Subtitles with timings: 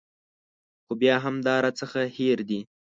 [0.83, 2.59] خو بیا هم دا راڅخه هېر دي.